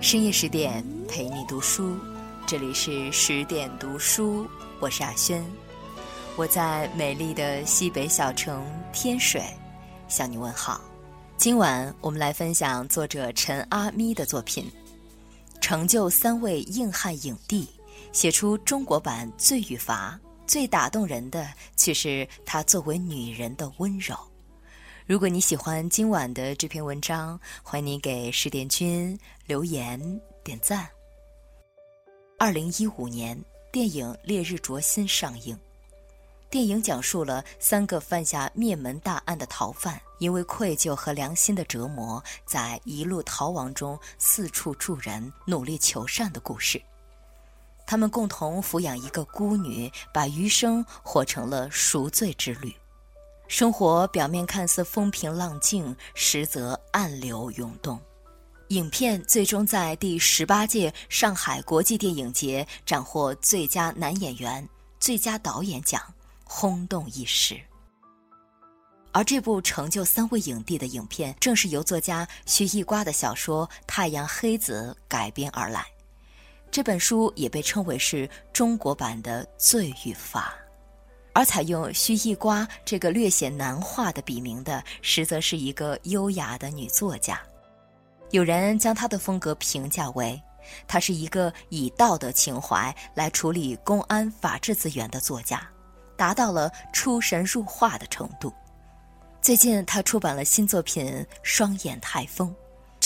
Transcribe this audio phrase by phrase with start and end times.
[0.00, 1.96] 深夜十点陪你读书，
[2.46, 4.46] 这里是十点读书，
[4.78, 5.44] 我是阿轩，
[6.36, 9.42] 我在美丽的西北小城天水
[10.06, 10.80] 向你问好。
[11.36, 14.70] 今晚我们来分享作者陈阿咪的作品，
[15.60, 17.66] 成就三位硬汉影帝，
[18.12, 20.16] 写出中国版《罪与罚》。
[20.48, 21.46] 最打动人的
[21.76, 24.16] 却是她作为女人的温柔。
[25.06, 30.88] 如果你喜欢今晚的这篇文章，欢迎你给十点君留言点赞。
[32.38, 33.38] 二零一五年，
[33.70, 35.56] 电影《烈日灼心》上映。
[36.48, 46.80] 电影讲述了三个犯下灭门大案的逃犯，因为愧疚和良心的折磨，在一路逃亡中四处助人、努力求善的故事。
[47.90, 52.70] 他们共同抚养一个孤女，把余生活成了赎罪之旅。
[53.46, 57.98] 生活表面看似风平浪静，实则暗流涌动。
[58.68, 64.68] 影片最终在第十八届上海国际电影节斩获最佳男演员、
[65.00, 66.02] 最佳导演奖，
[66.44, 67.58] 轰动一时。
[69.12, 75.86] 而这部成就三位影帝的影片，正是由作家徐艺瓜的小说《太阳黑子》改编而来。
[76.70, 80.54] 这本书也被称为是中国版的《罪与罚》。
[81.34, 87.40] 而采用须一瓜这个略显男化的笔名的，实则是一个优雅的女作家。
[88.30, 90.40] 有人将她的风格评价为，
[90.88, 95.66] 她是一个以道德情怀来处理公安法治资源的作家，
[96.16, 98.52] 达到了出神入化的程度。
[99.40, 101.06] 最近，她出版了新作品
[101.44, 102.50] 《双眼台风》，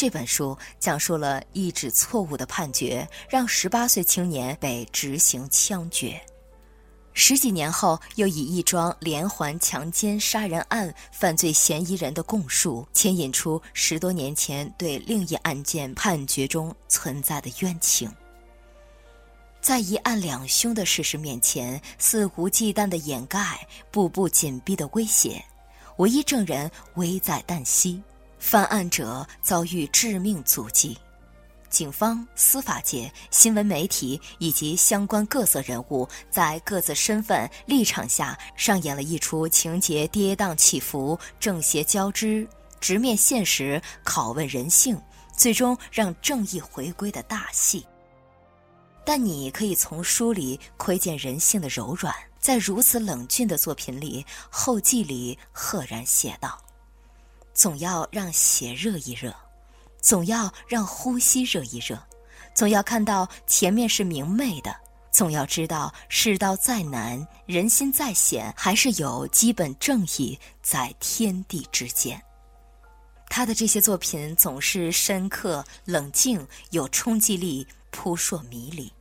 [0.03, 6.21] 这本书讲述了一纸错误的判决，让十八岁青年被执行枪决。
[7.13, 18.13] 十几年后，又以一桩连环强奸杀人案犯罪嫌疑人的供述，牵引出十多年前对另一案件判决中存在的冤情。
[19.61, 25.41] 在一案两凶的事实面前，肆无忌惮的掩盖，步步紧逼的威胁，
[25.99, 28.03] 唯一证人危在旦夕，
[28.43, 30.99] 犯案者遭遇致命阻击。
[31.71, 42.47] 警方、司法界、新闻媒体以及相关各色人物，在各自身份立场下，上演了一出情节跌宕起伏、正邪交织、
[42.81, 45.01] 直面现实、拷问人性，
[45.37, 47.87] 最终让正义回归的大戏。
[49.05, 56.61] 但你可以从书里窥见人性的柔软，在如此冷峻的作品里，后记里赫然写道
[57.55, 59.35] ：“总要让血热一热。”
[60.03, 61.97] 总要让呼吸热一热，
[62.57, 64.75] 总要看到前面是明媚的，
[65.13, 72.21] 总要知道世道再难，人心再险，还是有基本正义在天地之间。
[73.29, 78.93] 他的这些作品总是深刻、冷静、有冲击力、扑朔迷离。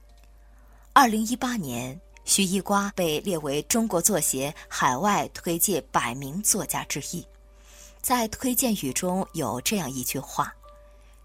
[0.93, 7.25] 二零一八年，徐一瓜被列为中国作协海外推介百名作家之一，
[8.01, 10.53] 在推荐语中有这样一句话。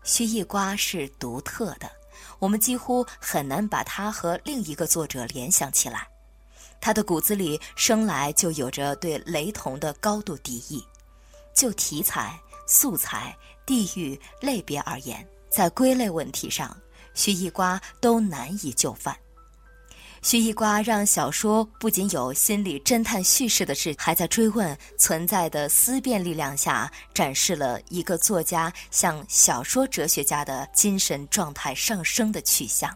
[0.04, 1.90] 薛一瓜是独特的，
[2.38, 6.06] 我们几乎很难把他和另一个作者联想起来。
[6.80, 10.86] 他的骨子里生来就有着对雷同的高度敌意。
[11.54, 16.76] 就题材、素材、地域、类别而言，在归类问题上，
[17.14, 19.16] 薛一瓜都难以就范。
[20.26, 32.92] 徐一瓜让小说不仅有心理侦探叙事的事，还在追问存在的思辨力量下，展示了一个作家向小说哲学家的精神状态上升的去向。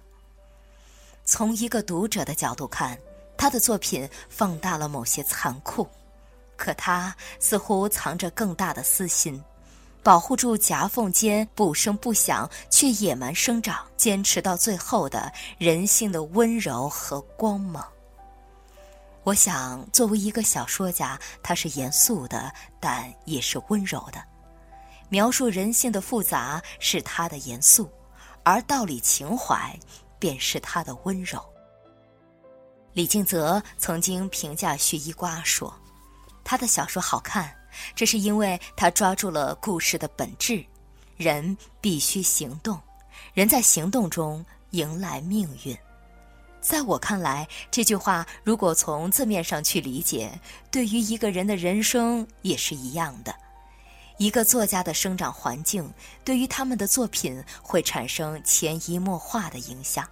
[1.25, 2.99] 从一个读者的角度看，
[3.39, 5.89] 他的作品放大了某些残酷，
[6.57, 9.41] 可他似乎藏着更大的私心。
[10.03, 17.87] 保护住夹缝间不声不响却野蛮生长、坚持到最后的人性的温柔和光芒。
[19.22, 22.50] 我想，作为一个小说家，他是严肃的，
[22.81, 24.25] 但也是温柔的。
[25.11, 27.91] 描述人性的复杂是他的严肃，
[28.43, 29.79] 而道理情怀
[30.19, 31.38] 便是他的温柔。
[32.94, 35.73] 李敬泽曾经评价徐一瓜说
[36.43, 37.55] ：“他的小说好看。”
[37.94, 40.64] 这是因为他抓住了故事的本质：
[41.17, 42.81] 人必须行动，
[43.34, 45.76] 人在行动中迎来命运。
[46.61, 50.31] 在我看来，这句话如果从字面上去理解，
[50.70, 53.34] 对于一个人的人生也是一样的。
[54.19, 55.90] 一个作家的生长环境，
[56.23, 60.06] 对于他们的作品会产生潜移默化的影响。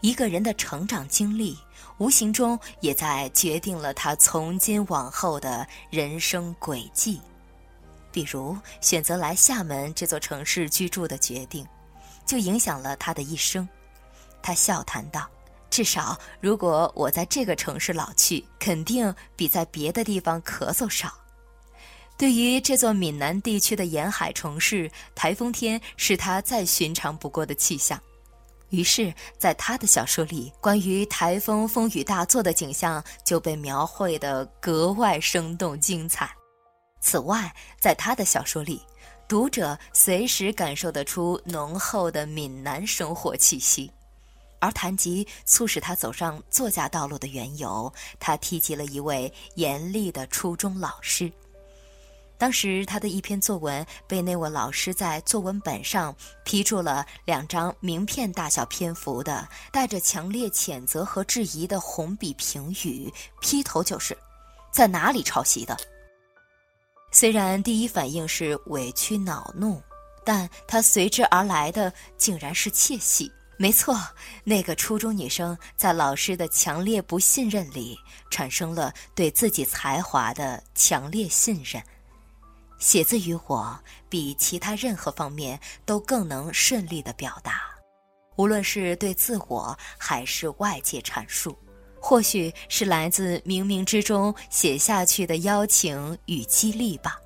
[0.00, 1.58] 一个人的成长经历，
[1.98, 7.20] 无形中也在决定了他从今往后的人生轨迹。
[8.10, 11.66] 比如，选择来厦门这座城市居住的决定，
[12.24, 13.68] 就影响了他的一生。
[14.42, 15.28] 他笑谈道
[15.70, 21.12] ：“至少，如果我在这个城市老去，肯定比在别的地方咳嗽少。”
[22.16, 28.00] 对于这座闽南地区的沿海城市，台风天是他再寻常不过的气象。
[28.70, 36.30] 于是，在他的小说里，关于台风风雨大作的景象就被描绘得格外生动精彩。
[37.00, 38.80] 此外，在他的小说里，
[39.26, 43.90] 读者随时感受得出浓厚的闽南生活气息。
[44.60, 51.32] 而谈及促使他走上作家道路的缘由，他提及了一位严厉的初中老师。
[52.40, 64.16] 当时他的一篇作文被那位老师在作文本上批注了两张名片大小篇幅的带着强烈谴责和质疑的红笔评语，劈头就是
[64.72, 65.76] ：“在哪里抄袭的？”
[67.12, 69.78] 虽然第一反应是委屈恼怒，
[70.24, 73.30] 但他随之而来的竟然是窃喜。
[73.58, 73.94] 没错，
[74.44, 77.98] 那个初中女生在老师的强烈不信任里，
[78.30, 81.82] 产生了对自己才华的强烈信任。
[82.80, 83.78] 写字于我，
[84.08, 87.62] 比其他任何方面都更能顺利的表达，
[88.36, 91.56] 无论是对自我还是外界阐述。
[92.02, 97.20] 或许是来自冥冥之中写下去的邀请与激励吧。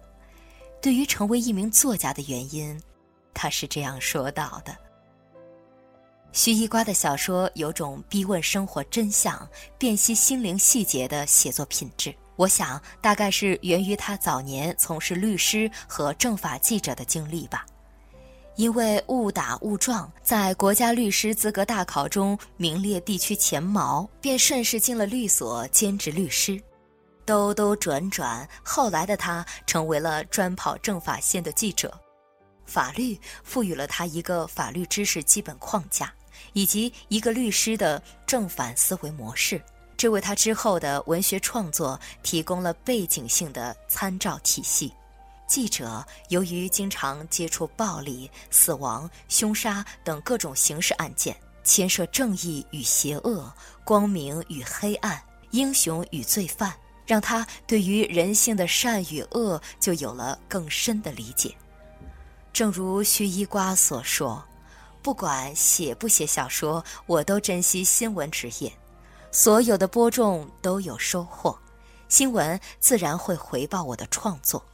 [0.83, 2.79] 对于成为一名作家的原因，
[3.33, 4.77] 他是这样说到的：
[6.33, 9.49] 徐一瓜的小说有种逼问生活真相、
[9.79, 12.13] 辨析心灵细节的写作品质。
[12.37, 17.65] 我想，大概是源于他早年从事律师和政法记者的经历吧。
[18.57, 26.61] 因为误打误撞，在国家律师资格大考中名列地区前茅，便顺势进了律所兼职律师。
[27.25, 31.93] 兜兜转转，后来的他成为了专跑政法线的记者。
[32.65, 36.13] 法律赋予了他一个法律知识基本框架，
[36.53, 39.61] 以及一个律师的正反思维模式。
[39.97, 44.93] 这为他之后的文学创作提供了背景性的参照体系。
[45.47, 53.53] 记者由于经常接触暴力、死亡、凶杀等各种刑事案件，牵涉正义与邪恶、
[53.85, 56.75] 光明与黑暗、英雄与罪犯，
[57.07, 61.55] 让他对于人性的善与恶就有了更深的理解。
[62.53, 64.43] 正如徐一瓜所说
[65.03, 68.73] ：“不管写不写小说，我都珍惜新闻职业。”
[69.35, 71.59] 所有的播种都有收获，
[72.09, 74.65] 新闻自然会回报我的创作，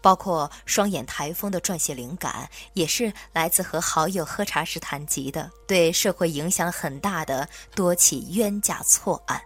[0.00, 9.42] 包括《双眼台风》的撰写灵感，也是来自和好友喝茶时谈及的对社会影响很大的多起冤假错案。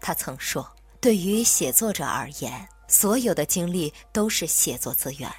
[0.00, 0.66] 他曾说
[0.98, 5.30] ：“对于写作者而言，所有的经历都是写作资源。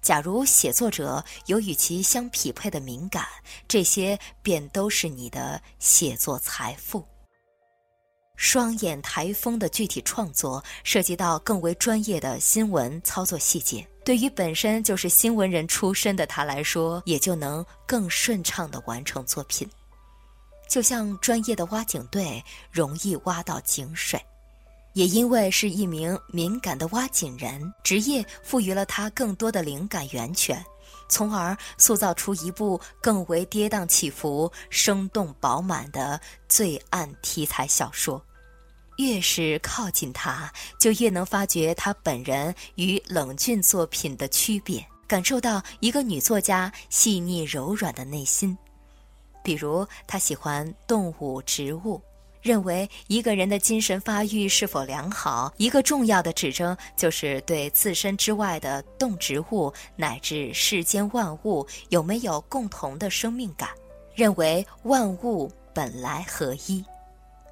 [0.00, 3.26] 假如写作者有与其相匹配的敏感，
[3.66, 7.04] 这些便都是你的写作财富。”
[8.36, 19.68] 双眼台风的具体创作涉及到更为专业的新闻操作细节，对于本身就是新闻人出身的他来说，也就能更顺畅地完成作品。
[20.68, 24.20] 就像专业的挖井队容易挖到井水，
[24.94, 30.62] 也因为是一名敏感的挖井人，职业赋予了他更多的灵感源泉，
[31.08, 38.20] 从而塑造出一部更为跌宕起伏、生动饱满的罪案题材小说。
[38.96, 48.56] 越是靠近他，就越能发觉他本人与冷峻作品的区别，感受到一个女作家细腻柔软的内心。
[49.42, 52.00] 比如，他喜欢动物、植物，
[52.42, 63.68] 认为一个人的精神发育是否良好，一个重要的指征就是对自身之外的动植物乃至世间万物有没有共同的生命感，
[64.14, 66.84] 认为万物本来合一。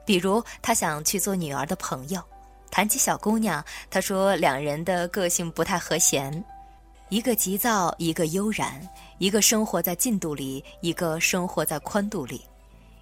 [0.04, 2.22] 比如，他想去做女儿的朋友。
[2.70, 6.30] 谈起小姑娘，他说两人的个性不太和谐，
[7.08, 8.80] 一个急躁，一个悠然；
[9.18, 12.40] 一个生活在进度里，一个生活在宽度里；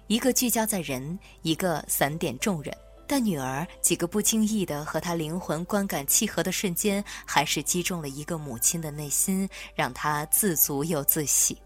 [0.07, 2.75] 一个聚焦在人，一个散点众人。
[3.05, 11.57] 但女儿几个不经意的和他灵魂观感契合的瞬间，还是击中了一个母亲的内心，让他自足又自喜。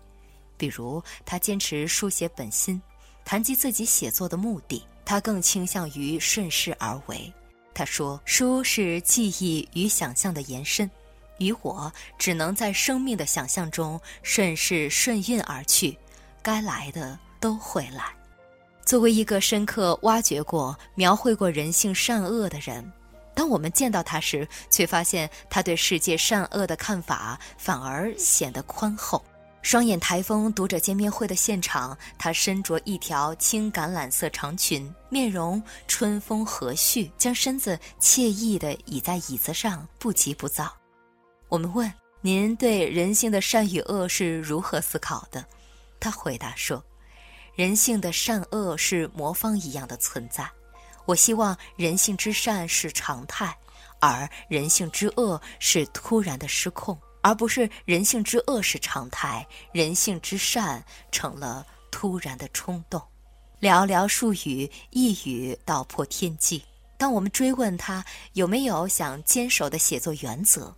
[0.57, 2.81] 比如，他坚持书写本心，
[3.23, 4.83] 谈及自己写作的目的。
[5.07, 7.33] 他更倾向于顺势而为。
[7.73, 10.89] 他说：“书是记忆与想象的延伸，
[11.37, 15.97] 与我只能在生命的想象中顺势顺运而去，
[16.41, 18.13] 该来的都会来。”
[18.83, 22.91] 作为一个深刻挖掘过、描绘过人性善恶的人，
[23.33, 29.23] 当我们见到他时，却发现他对世界善恶的看法反而显得宽厚。
[29.67, 40.73] 双眼台风读者见面会的现场，他身着一条青橄榄色长裙，面容春风和煦，将身子惬意地倚在椅子上，不急不躁。
[41.49, 45.45] 我们问您对人性的善与恶是如何思考的，
[45.99, 46.81] 他回答说
[47.53, 50.49] ：“人性的善恶是魔方一样的存在，
[51.03, 53.53] 我希望人性之善是常态，
[53.99, 63.01] 而人性之恶是突然的失控。”而不是人性之恶是常态，人性之善成了突然的冲动。
[63.59, 66.63] 寥寥数语，一语道破天机。
[66.97, 70.75] 当我们追问他有没有想坚守的写作原则，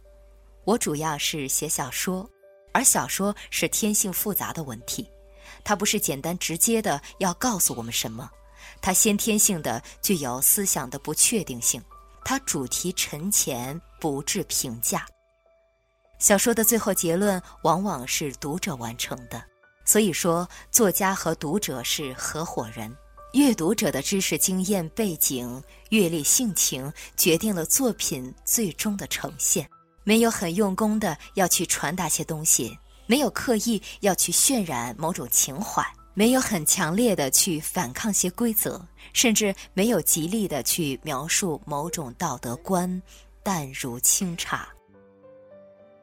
[0.65, 2.29] 我主要是写小说，
[2.73, 5.09] 而小说是天性复杂的文体，
[5.63, 8.29] 它不是简单直接的要告诉我们什么，
[8.81, 11.81] 它先天性的具有思想的不确定性，
[12.23, 15.05] 它主题沉潜，不置评价。
[16.19, 19.41] 小说的最后结论往往是读者完成的，
[19.85, 22.93] 所以说作家和读者是合伙人。
[23.33, 25.61] 阅读者的知识、经验、背景、
[25.91, 29.69] 阅历、性情，决定了作品最终的呈现。
[30.03, 35.85] 没有很用功的要去传达些东西，没有刻意要去渲染某种情怀，
[36.15, 38.83] 没有很强烈的去反抗些规则，
[39.13, 43.01] 甚至没有极力的去描述某种道德观，
[43.43, 44.67] 淡如清茶。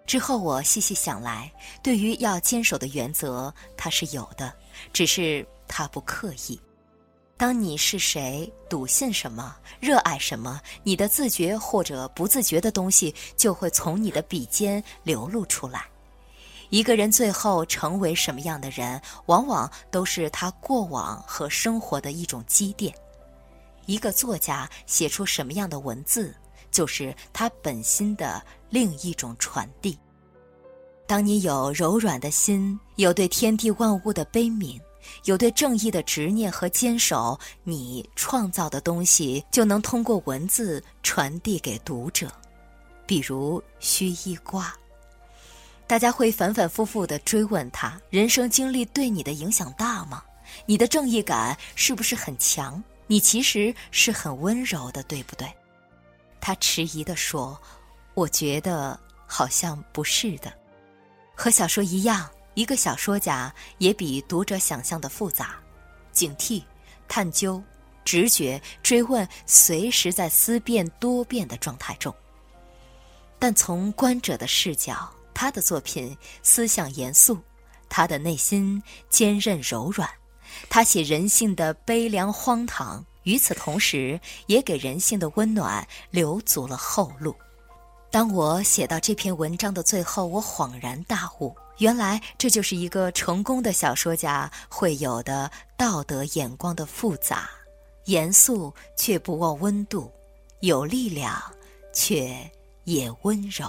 [0.07, 4.55] 之后，我细细想来，对于要坚守的原则，它是有的，
[4.93, 6.61] 只是它不刻意。
[7.37, 15.85] 当你是谁，笃信什么，热爱什么，你的自觉或者不自觉的东西就会从你的笔尖流露出来。
[16.71, 22.95] 一个人最后成为什么样的人，往往都是他过往和生活的一种积淀。
[23.85, 26.35] 一个作家写出什么样的文字。
[26.76, 29.99] 就是他本心的另一种传递。
[31.06, 34.78] 当你有柔软的心，有对天地万物的悲悯，
[35.25, 42.30] 有对正义的执念和坚守，你创造的东西就能通过文字传递给读者。
[43.06, 44.71] 比如须一瓜，
[45.87, 50.23] 大家会反反复复地追问他：人生经历对你的影响大吗？
[50.66, 52.85] 你的正义感是不是很强？
[53.06, 55.49] 你其实是很温柔的，对不对？
[56.40, 57.61] 他迟疑地说
[58.14, 60.52] ：“我觉得好像不是的，
[61.35, 65.57] 和小说一样，一个小说家也比读者想象的复杂，
[66.12, 66.62] 警惕、
[67.09, 67.62] 探究、
[68.05, 72.14] 直觉、追问，随时在思辨多变的状态中。
[73.38, 77.38] 但从观者的视角，他的作品思想严肃，
[77.88, 80.09] 他的内心坚韧柔软，
[80.71, 87.35] 他写人性的悲凉荒唐。”与此同时，也给人性的温暖留足了后路。
[88.11, 97.50] 当我写到这篇文章的最后，我恍然大悟：原来这就是一个成功的小说家会有的道德眼光的复杂、
[98.04, 100.11] 严肃却不忘温度，
[100.61, 101.42] 有力量
[101.92, 102.38] 却
[102.85, 103.68] 也温柔。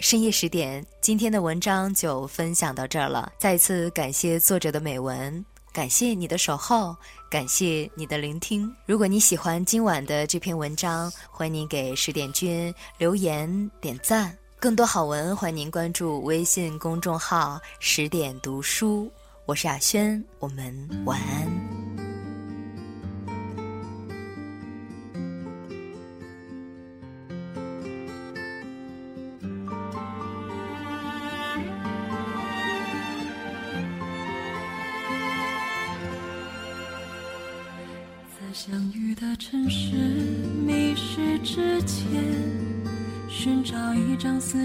[0.00, 3.32] 深夜十点，今天的文章就分享到这儿了。
[3.38, 5.42] 再次感谢作者的美文。
[5.72, 6.94] 感谢你的守候，
[7.32, 8.70] 感谢你的聆听。
[8.84, 14.36] 如果你喜欢今晚的这篇文章，欢迎你给十点君留言点赞。
[14.60, 19.10] 更多好文，欢迎您关注微信公众号“十点读书”。
[19.46, 21.71] 我是雅轩，我们晚安。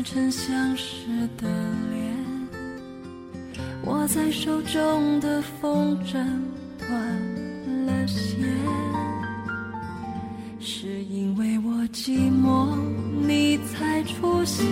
[0.09, 1.05] 曾相识
[1.37, 1.49] 的
[1.91, 2.15] 脸。
[3.85, 6.13] 握在手中的风筝
[6.79, 6.89] 断
[7.85, 8.39] 了线，
[10.61, 12.69] 是因为我寂寞
[13.27, 14.65] 你才出现，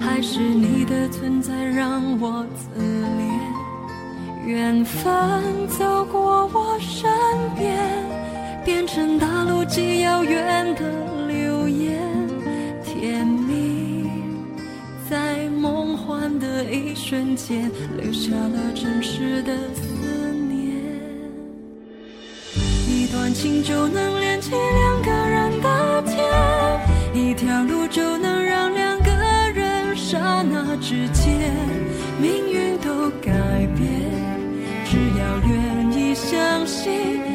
[0.00, 4.48] 还是你的存在让我自怜？
[4.48, 7.10] 缘分走过我身
[7.58, 7.76] 边，
[8.64, 10.82] 变成大陆极遥远的
[17.06, 20.74] 瞬间，留下了真实的思念。
[22.88, 26.16] 一段情就能连起两个人的天，
[27.12, 29.10] 一条路就能让两个
[29.52, 31.52] 人刹那之间
[32.18, 33.30] 命运都改
[33.76, 33.84] 变。
[34.86, 37.33] 只要愿意相信。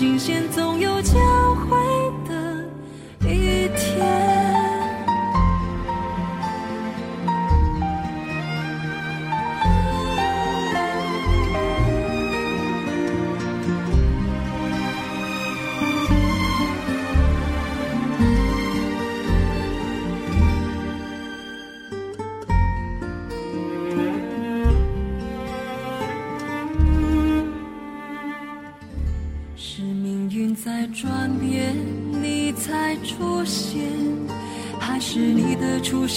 [0.00, 0.69] 心线总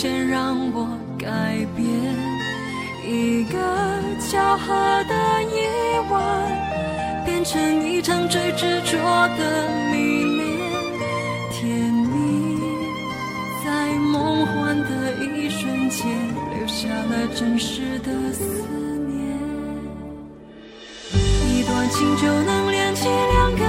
[0.03, 0.85] 先让我
[1.17, 1.87] 改变？
[3.07, 3.57] 一个
[4.19, 4.73] 巧合
[5.07, 5.69] 的夜
[6.11, 8.97] 晚，变成一场最执着
[9.37, 10.59] 的迷恋，
[11.53, 12.59] 甜蜜
[13.63, 16.05] 在梦幻的一瞬间，
[16.53, 18.43] 留下了真实的思
[19.07, 19.39] 念。
[21.47, 23.63] 一段情就能连起两个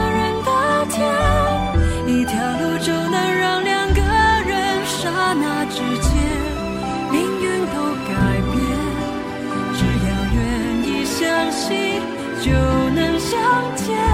[12.45, 12.53] 就
[12.91, 14.14] 能相见。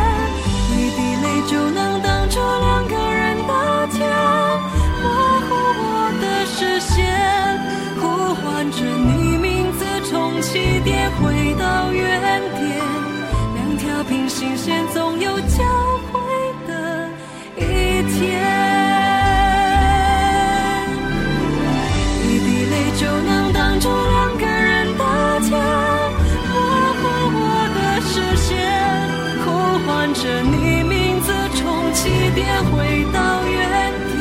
[32.65, 34.21] 回到原点。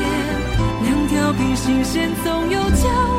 [0.84, 3.19] 两条平行线总有交